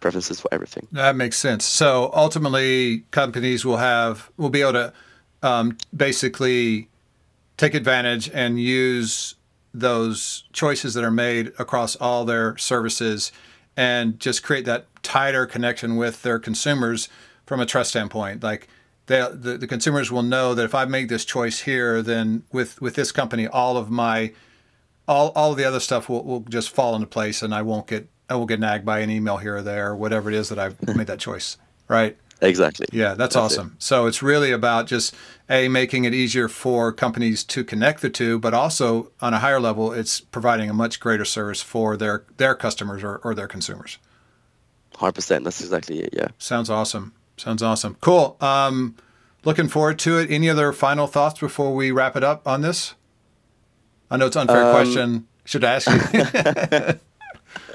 preferences 0.00 0.40
for 0.40 0.48
everything. 0.52 0.86
That 0.92 1.16
makes 1.16 1.36
sense. 1.38 1.64
So 1.64 2.10
ultimately, 2.14 3.04
companies 3.10 3.64
will 3.64 3.78
have 3.78 4.30
will 4.36 4.50
be 4.50 4.62
able 4.62 4.72
to 4.74 4.92
um, 5.42 5.76
basically 5.96 6.88
take 7.56 7.74
advantage 7.74 8.30
and 8.32 8.60
use 8.60 9.34
those 9.74 10.44
choices 10.52 10.94
that 10.94 11.04
are 11.04 11.10
made 11.10 11.52
across 11.58 11.96
all 11.96 12.24
their 12.24 12.56
services 12.56 13.32
and 13.76 14.18
just 14.18 14.42
create 14.42 14.64
that 14.64 14.86
tighter 15.02 15.46
connection 15.46 15.96
with 15.96 16.22
their 16.22 16.38
consumers 16.38 17.08
from 17.46 17.60
a 17.60 17.66
trust 17.66 17.90
standpoint. 17.90 18.42
Like 18.42 18.68
they, 19.08 19.26
the, 19.32 19.58
the 19.58 19.66
consumers 19.66 20.12
will 20.12 20.22
know 20.22 20.54
that 20.54 20.64
if 20.64 20.74
I 20.74 20.84
make 20.84 21.08
this 21.08 21.24
choice 21.24 21.60
here, 21.60 22.00
then 22.00 22.44
with, 22.52 22.80
with 22.80 22.94
this 22.94 23.10
company, 23.10 23.48
all 23.48 23.76
of 23.76 23.90
my 23.90 24.32
all, 25.08 25.32
all 25.34 25.52
of 25.52 25.56
the 25.56 25.64
other 25.64 25.80
stuff 25.80 26.08
will, 26.08 26.22
will 26.22 26.40
just 26.40 26.70
fall 26.70 26.94
into 26.94 27.06
place 27.06 27.42
and 27.42 27.54
I 27.54 27.62
won't 27.62 27.86
get 27.86 28.08
I 28.30 28.34
won't 28.34 28.50
get 28.50 28.60
nagged 28.60 28.84
by 28.84 28.98
an 29.00 29.10
email 29.10 29.38
here 29.38 29.56
or 29.56 29.62
there 29.62 29.88
or 29.88 29.96
whatever 29.96 30.30
it 30.30 30.36
is 30.36 30.50
that 30.50 30.58
I've 30.58 30.78
mm-hmm. 30.78 30.98
made 30.98 31.06
that 31.06 31.18
choice. 31.18 31.56
Right. 31.88 32.16
Exactly. 32.40 32.86
Yeah, 32.92 33.14
that's, 33.14 33.34
that's 33.34 33.36
awesome. 33.36 33.72
It. 33.76 33.82
So 33.82 34.06
it's 34.06 34.22
really 34.22 34.52
about 34.52 34.86
just 34.86 35.14
a 35.48 35.68
making 35.68 36.04
it 36.04 36.14
easier 36.14 36.46
for 36.46 36.92
companies 36.92 37.42
to 37.44 37.64
connect 37.64 38.02
the 38.02 38.10
two, 38.10 38.38
but 38.38 38.54
also 38.54 39.10
on 39.20 39.34
a 39.34 39.38
higher 39.38 39.58
level, 39.58 39.92
it's 39.92 40.20
providing 40.20 40.70
a 40.70 40.74
much 40.74 41.00
greater 41.00 41.24
service 41.24 41.62
for 41.62 41.96
their 41.96 42.24
their 42.36 42.54
customers 42.54 43.02
or, 43.02 43.16
or 43.24 43.34
their 43.34 43.48
consumers. 43.48 43.98
Hundred 44.94 45.14
percent. 45.14 45.44
That's 45.44 45.60
exactly 45.60 46.00
it. 46.00 46.10
Yeah. 46.12 46.28
Sounds 46.38 46.70
awesome. 46.70 47.14
Sounds 47.38 47.62
awesome. 47.62 47.96
Cool. 48.00 48.36
Um, 48.40 48.96
looking 49.44 49.68
forward 49.68 49.98
to 50.00 50.18
it. 50.18 50.30
Any 50.30 50.50
other 50.50 50.72
final 50.72 51.06
thoughts 51.06 51.40
before 51.40 51.74
we 51.74 51.90
wrap 51.90 52.16
it 52.16 52.24
up 52.24 52.46
on 52.46 52.62
this? 52.62 52.94
I 54.10 54.16
know 54.16 54.26
it's 54.26 54.36
an 54.36 54.42
unfair 54.42 54.64
um, 54.64 54.72
question. 54.72 55.28
Should 55.44 55.64
I 55.64 55.74
ask 55.74 55.88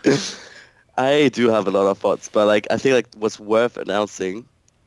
you? 0.05 0.13
I 0.98 1.29
do 1.29 1.50
have 1.50 1.67
a 1.67 1.72
lot 1.72 1.88
of 1.88 1.98
thoughts, 1.98 2.29
but 2.29 2.46
like 2.46 2.67
I 2.70 2.77
think 2.77 2.93
like 2.93 3.08
what's 3.17 3.39
worth 3.39 3.77
announcing 3.77 4.46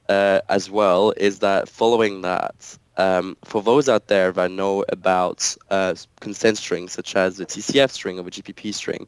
uh, 0.09 0.41
as 0.49 0.71
well 0.71 1.13
is 1.17 1.41
that 1.41 1.69
following 1.69 2.23
that, 2.23 2.79
um, 2.97 3.37
for 3.45 3.63
those 3.63 3.89
out 3.89 4.07
there 4.07 4.31
that 4.33 4.51
know 4.51 4.85
about 4.89 5.57
uh, 5.71 5.95
consent 6.21 6.59
strings 6.59 6.93
such 6.93 7.17
as 7.17 7.39
the 7.39 7.47
TCF 7.47 7.91
string 7.91 8.19
or 8.19 8.23
the 8.23 8.31
GPP 8.31 8.73
string, 8.73 9.07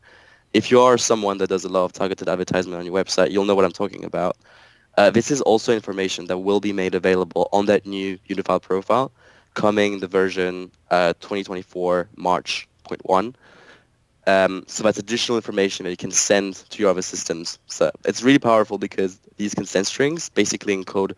if 0.54 0.70
you 0.70 0.80
are 0.80 0.98
someone 0.98 1.38
that 1.38 1.48
does 1.48 1.64
a 1.64 1.68
lot 1.68 1.84
of 1.84 1.92
targeted 1.92 2.28
advertisement 2.28 2.78
on 2.80 2.87
your 2.87 2.94
website, 2.94 3.30
you'll 3.30 3.44
know 3.44 3.54
what 3.54 3.64
I'm 3.64 3.72
talking 3.72 4.04
about. 4.04 4.37
Uh, 4.99 5.11
this 5.11 5.31
is 5.31 5.40
also 5.43 5.73
information 5.73 6.25
that 6.26 6.38
will 6.38 6.59
be 6.59 6.73
made 6.73 6.93
available 6.93 7.49
on 7.52 7.67
that 7.67 7.87
new 7.87 8.19
unified 8.26 8.61
profile 8.61 9.12
coming 9.55 10.00
the 10.00 10.09
version 10.09 10.73
uh, 10.90 11.12
2024 11.21 12.09
March 12.17 12.67
0.1. 12.88 13.33
Um, 14.26 14.64
so 14.67 14.83
that's 14.83 14.99
additional 14.99 15.38
information 15.38 15.85
that 15.85 15.90
you 15.90 15.97
can 15.97 16.11
send 16.11 16.57
to 16.71 16.83
your 16.83 16.90
other 16.90 17.02
systems. 17.02 17.61
So 17.67 17.93
it's 18.07 18.25
really 18.25 18.40
powerful 18.40 18.76
because 18.76 19.21
these 19.37 19.55
consent 19.55 19.87
strings 19.87 20.31
basically 20.31 20.76
encode 20.76 21.12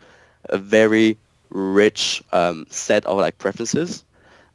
a 0.49 0.59
very 0.59 1.17
rich 1.49 2.21
um, 2.33 2.67
set 2.69 3.03
of 3.07 3.17
like 3.17 3.39
preferences 3.39 4.05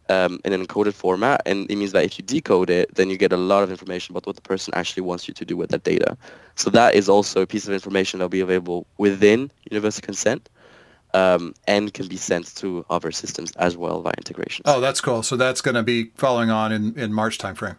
um, 0.08 0.40
in 0.44 0.52
an 0.52 0.64
encoded 0.64 0.94
format, 0.94 1.42
and 1.46 1.70
it 1.70 1.76
means 1.76 1.92
that 1.92 2.04
if 2.04 2.18
you 2.18 2.24
decode 2.24 2.70
it, 2.70 2.94
then 2.94 3.10
you 3.10 3.16
get 3.16 3.32
a 3.32 3.36
lot 3.36 3.62
of 3.62 3.70
information 3.70 4.12
about 4.12 4.26
what 4.26 4.36
the 4.36 4.42
person 4.42 4.72
actually 4.74 5.02
wants 5.02 5.28
you 5.28 5.34
to 5.34 5.44
do 5.44 5.56
with 5.56 5.70
that 5.70 5.84
data. 5.84 6.16
So 6.54 6.70
that 6.70 6.94
is 6.94 7.08
also 7.08 7.42
a 7.42 7.46
piece 7.46 7.66
of 7.66 7.74
information 7.74 8.18
that 8.18 8.24
will 8.24 8.30
be 8.30 8.40
available 8.40 8.86
within 8.98 9.50
universal 9.70 10.02
consent. 10.02 10.48
Um, 11.14 11.54
and 11.66 11.94
can 11.94 12.08
be 12.08 12.16
sent 12.18 12.54
to 12.56 12.84
other 12.90 13.10
systems 13.10 13.52
as 13.52 13.74
well 13.74 14.02
via 14.02 14.12
integration. 14.18 14.64
Oh, 14.66 14.80
that's 14.80 15.00
cool. 15.00 15.22
So 15.22 15.36
that's 15.36 15.62
going 15.62 15.76
to 15.76 15.82
be 15.82 16.10
following 16.16 16.50
on 16.50 16.72
in, 16.72 16.98
in 16.98 17.10
March 17.10 17.38
timeframe. 17.38 17.76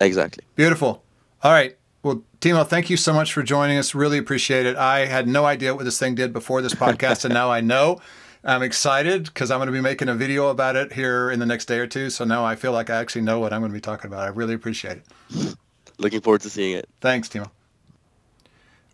Exactly. 0.00 0.42
Beautiful. 0.56 1.04
All 1.44 1.52
right. 1.52 1.76
Well, 2.02 2.24
Timo, 2.40 2.66
thank 2.66 2.88
you 2.90 2.96
so 2.96 3.12
much 3.12 3.32
for 3.32 3.42
joining 3.42 3.76
us. 3.76 3.94
Really 3.94 4.18
appreciate 4.18 4.66
it. 4.66 4.74
I 4.74 5.04
had 5.06 5.28
no 5.28 5.44
idea 5.44 5.74
what 5.74 5.84
this 5.84 5.98
thing 5.98 6.14
did 6.14 6.32
before 6.32 6.62
this 6.62 6.74
podcast, 6.74 7.24
and 7.24 7.34
now 7.34 7.50
I 7.50 7.60
know. 7.60 8.00
I'm 8.42 8.62
excited 8.62 9.24
because 9.24 9.50
I'm 9.50 9.58
going 9.58 9.66
to 9.66 9.72
be 9.72 9.82
making 9.82 10.08
a 10.08 10.14
video 10.14 10.48
about 10.48 10.74
it 10.74 10.94
here 10.94 11.30
in 11.30 11.40
the 11.40 11.46
next 11.46 11.66
day 11.66 11.78
or 11.78 11.86
two. 11.86 12.08
So 12.08 12.24
now 12.24 12.44
I 12.44 12.56
feel 12.56 12.72
like 12.72 12.88
I 12.88 12.96
actually 12.96 13.22
know 13.22 13.38
what 13.38 13.52
I'm 13.52 13.60
going 13.60 13.70
to 13.70 13.76
be 13.76 13.82
talking 13.82 14.10
about. 14.10 14.20
I 14.20 14.28
really 14.28 14.54
appreciate 14.54 14.98
it. 14.98 15.56
Looking 15.98 16.22
forward 16.22 16.40
to 16.42 16.50
seeing 16.50 16.76
it. 16.76 16.88
Thanks, 17.02 17.28
Timo. 17.28 17.50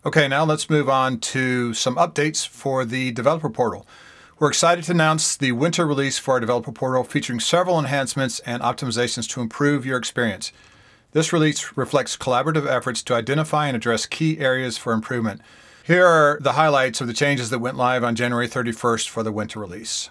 Okay, 0.05 0.27
now 0.27 0.43
let's 0.43 0.69
move 0.69 0.89
on 0.89 1.19
to 1.19 1.73
some 1.73 1.95
updates 1.95 2.47
for 2.47 2.83
the 2.83 3.11
developer 3.11 3.49
portal. 3.49 3.87
We're 4.39 4.49
excited 4.49 4.83
to 4.85 4.91
announce 4.91 5.35
the 5.35 5.53
winter 5.53 5.87
release 5.87 6.19
for 6.19 6.35
our 6.35 6.39
developer 6.39 6.71
portal 6.71 7.03
featuring 7.03 7.39
several 7.39 7.79
enhancements 7.79 8.39
and 8.41 8.61
optimizations 8.61 9.27
to 9.29 9.41
improve 9.41 9.85
your 9.85 9.97
experience. 9.97 10.51
This 11.13 11.33
release 11.33 11.75
reflects 11.75 12.17
collaborative 12.17 12.67
efforts 12.67 13.01
to 13.03 13.15
identify 13.15 13.67
and 13.67 13.75
address 13.75 14.05
key 14.05 14.39
areas 14.39 14.77
for 14.77 14.93
improvement. 14.93 15.41
Here 15.87 16.05
are 16.05 16.37
the 16.41 16.51
highlights 16.51 16.99
of 16.99 17.07
the 17.07 17.13
changes 17.13 17.49
that 17.49 17.59
went 17.59 17.77
live 17.77 18.03
on 18.03 18.13
January 18.13 18.49
31st 18.49 19.07
for 19.07 19.23
the 19.23 19.31
winter 19.31 19.57
release. 19.61 20.09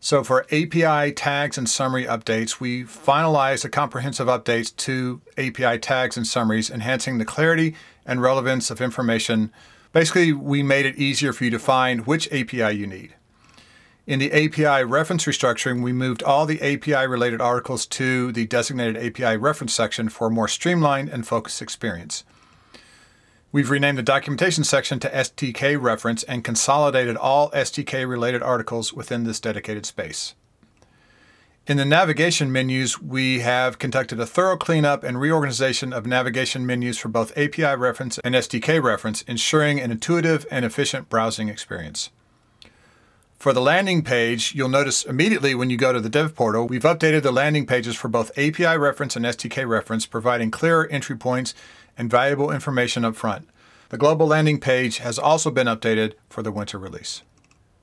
So, 0.00 0.24
for 0.24 0.46
API 0.50 1.12
tags 1.12 1.58
and 1.58 1.68
summary 1.68 2.06
updates, 2.06 2.60
we 2.60 2.84
finalized 2.84 3.62
a 3.66 3.68
comprehensive 3.68 4.26
updates 4.26 4.74
to 4.76 5.20
API 5.36 5.78
tags 5.80 6.16
and 6.16 6.26
summaries, 6.26 6.70
enhancing 6.70 7.18
the 7.18 7.26
clarity 7.26 7.76
and 8.06 8.22
relevance 8.22 8.70
of 8.70 8.80
information. 8.80 9.52
Basically, 9.92 10.32
we 10.32 10.62
made 10.62 10.86
it 10.86 10.96
easier 10.96 11.34
for 11.34 11.44
you 11.44 11.50
to 11.50 11.58
find 11.58 12.06
which 12.06 12.26
API 12.32 12.72
you 12.74 12.86
need. 12.86 13.12
In 14.06 14.18
the 14.18 14.32
API 14.32 14.82
reference 14.82 15.26
restructuring, 15.26 15.82
we 15.82 15.92
moved 15.92 16.22
all 16.22 16.46
the 16.46 16.62
API 16.62 17.06
related 17.06 17.42
articles 17.42 17.84
to 17.84 18.32
the 18.32 18.46
designated 18.46 18.96
API 18.96 19.36
reference 19.36 19.74
section 19.74 20.08
for 20.08 20.28
a 20.28 20.30
more 20.30 20.48
streamlined 20.48 21.10
and 21.10 21.26
focused 21.26 21.60
experience. 21.60 22.24
We've 23.54 23.68
renamed 23.68 23.98
the 23.98 24.02
documentation 24.02 24.64
section 24.64 24.98
to 25.00 25.10
SDK 25.10 25.78
reference 25.78 26.22
and 26.22 26.42
consolidated 26.42 27.18
all 27.18 27.50
SDK 27.50 28.08
related 28.08 28.42
articles 28.42 28.94
within 28.94 29.24
this 29.24 29.40
dedicated 29.40 29.84
space. 29.84 30.34
In 31.66 31.76
the 31.76 31.84
navigation 31.84 32.50
menus, 32.50 33.02
we 33.02 33.40
have 33.40 33.78
conducted 33.78 34.18
a 34.18 34.24
thorough 34.24 34.56
cleanup 34.56 35.04
and 35.04 35.20
reorganization 35.20 35.92
of 35.92 36.06
navigation 36.06 36.64
menus 36.64 36.96
for 36.96 37.08
both 37.08 37.36
API 37.36 37.76
reference 37.76 38.18
and 38.20 38.34
SDK 38.34 38.82
reference, 38.82 39.20
ensuring 39.22 39.78
an 39.78 39.90
intuitive 39.90 40.46
and 40.50 40.64
efficient 40.64 41.10
browsing 41.10 41.50
experience. 41.50 42.08
For 43.38 43.52
the 43.52 43.60
landing 43.60 44.02
page, 44.02 44.54
you'll 44.54 44.68
notice 44.70 45.04
immediately 45.04 45.54
when 45.54 45.68
you 45.68 45.76
go 45.76 45.92
to 45.92 46.00
the 46.00 46.08
dev 46.08 46.34
portal, 46.34 46.66
we've 46.66 46.84
updated 46.84 47.22
the 47.22 47.32
landing 47.32 47.66
pages 47.66 47.96
for 47.96 48.08
both 48.08 48.30
API 48.38 48.78
reference 48.78 49.14
and 49.14 49.26
SDK 49.26 49.68
reference, 49.68 50.06
providing 50.06 50.50
clearer 50.50 50.86
entry 50.86 51.16
points 51.16 51.52
and 51.96 52.10
valuable 52.10 52.50
information 52.50 53.04
up 53.04 53.16
front. 53.16 53.48
The 53.90 53.98
global 53.98 54.26
landing 54.26 54.58
page 54.60 54.98
has 54.98 55.18
also 55.18 55.50
been 55.50 55.66
updated 55.66 56.14
for 56.28 56.42
the 56.42 56.52
winter 56.52 56.78
release. 56.78 57.22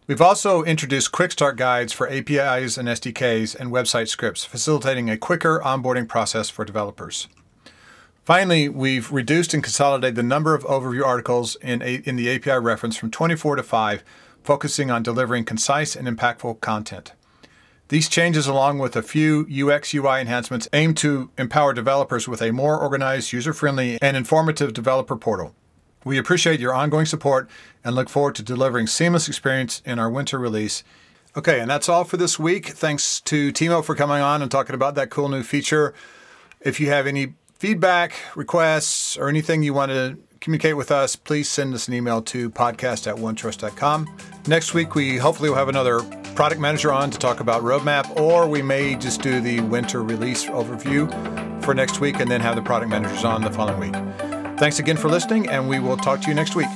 We've 0.07 0.21
also 0.21 0.63
introduced 0.63 1.11
quick 1.11 1.31
start 1.31 1.55
guides 1.55 1.93
for 1.93 2.09
APIs 2.09 2.77
and 2.77 2.87
SDKs 2.87 3.55
and 3.55 3.71
website 3.71 4.07
scripts, 4.07 4.43
facilitating 4.43 5.09
a 5.09 5.17
quicker 5.17 5.59
onboarding 5.63 6.07
process 6.07 6.49
for 6.49 6.65
developers. 6.65 7.27
Finally, 8.25 8.69
we've 8.69 9.11
reduced 9.11 9.53
and 9.53 9.63
consolidated 9.63 10.15
the 10.15 10.23
number 10.23 10.55
of 10.55 10.63
overview 10.63 11.05
articles 11.05 11.55
in, 11.57 11.81
in 11.81 12.15
the 12.15 12.33
API 12.33 12.59
reference 12.59 12.95
from 12.95 13.11
24 13.11 13.57
to 13.57 13.63
5 13.63 14.03
focusing 14.43 14.89
on 14.89 15.03
delivering 15.03 15.45
concise 15.45 15.95
and 15.95 16.07
impactful 16.07 16.59
content. 16.61 17.13
These 17.89 18.07
changes, 18.07 18.45
along 18.45 18.77
with 18.77 18.95
a 18.95 19.01
few 19.01 19.47
UX 19.49 19.95
UI 19.95 20.21
enhancements, 20.21 20.67
aim 20.73 20.93
to 20.95 21.31
empower 21.39 21.73
developers 21.73 22.27
with 22.27 22.39
a 22.39 22.51
more 22.51 22.79
organized, 22.79 23.33
user 23.33 23.51
friendly, 23.51 23.97
and 23.99 24.15
informative 24.15 24.73
developer 24.73 25.15
portal. 25.15 25.55
We 26.05 26.19
appreciate 26.19 26.59
your 26.59 26.71
ongoing 26.71 27.07
support 27.07 27.49
and 27.83 27.95
look 27.95 28.07
forward 28.07 28.35
to 28.35 28.43
delivering 28.43 28.85
seamless 28.85 29.27
experience 29.27 29.81
in 29.85 29.97
our 29.97 30.07
winter 30.07 30.37
release. 30.37 30.83
Okay, 31.35 31.59
and 31.59 31.67
that's 31.67 31.89
all 31.89 32.03
for 32.03 32.17
this 32.17 32.37
week. 32.37 32.67
Thanks 32.67 33.19
to 33.21 33.51
Timo 33.51 33.83
for 33.83 33.95
coming 33.95 34.21
on 34.21 34.43
and 34.43 34.51
talking 34.51 34.75
about 34.75 34.93
that 34.93 35.09
cool 35.09 35.27
new 35.27 35.41
feature. 35.41 35.95
If 36.61 36.79
you 36.79 36.89
have 36.89 37.07
any 37.07 37.33
feedback, 37.57 38.13
requests, 38.35 39.17
or 39.17 39.29
anything 39.29 39.63
you 39.63 39.73
want 39.73 39.91
to 39.91 40.19
communicate 40.39 40.77
with 40.77 40.91
us, 40.91 41.15
please 41.15 41.49
send 41.49 41.73
us 41.73 41.87
an 41.87 41.93
email 41.93 42.21
to 42.23 42.49
podcast 42.49 43.07
at 43.07 43.15
onetrust.com. 43.15 44.17
Next 44.47 44.73
week, 44.73 44.95
we 44.95 45.17
hopefully 45.17 45.49
will 45.49 45.57
have 45.57 45.69
another 45.69 46.01
product 46.35 46.61
manager 46.61 46.91
on 46.91 47.11
to 47.11 47.17
talk 47.17 47.39
about 47.39 47.63
roadmap, 47.63 48.19
or 48.19 48.47
we 48.47 48.61
may 48.61 48.95
just 48.95 49.21
do 49.21 49.41
the 49.41 49.59
winter 49.61 50.03
release 50.03 50.45
overview 50.45 51.09
for 51.63 51.73
next 51.73 51.99
week 51.99 52.19
and 52.19 52.29
then 52.31 52.41
have 52.41 52.55
the 52.55 52.61
product 52.61 52.89
managers 52.89 53.23
on 53.23 53.41
the 53.41 53.51
following 53.51 53.91
week. 53.91 54.59
Thanks 54.59 54.79
again 54.79 54.97
for 54.97 55.09
listening, 55.09 55.47
and 55.49 55.69
we 55.69 55.79
will 55.79 55.97
talk 55.97 56.21
to 56.21 56.27
you 56.29 56.33
next 56.33 56.55
week. 56.55 56.67